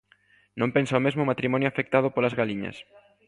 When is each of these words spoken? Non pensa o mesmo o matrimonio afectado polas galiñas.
Non 0.59 0.73
pensa 0.75 0.99
o 0.99 1.03
mesmo 1.05 1.21
o 1.23 1.29
matrimonio 1.31 1.67
afectado 1.69 2.07
polas 2.15 2.37
galiñas. 2.39 2.77